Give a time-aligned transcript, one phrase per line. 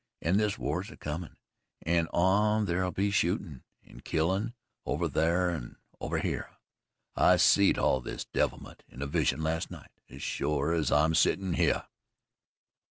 [0.19, 1.35] An' this war's a comin'
[1.85, 6.45] on an' thar'll be shootin' an' killin' over thar an' over hyeh.
[7.15, 11.53] I seed all this devilment in a vision last night, as shore as I'm settin'
[11.53, 11.83] hyeh."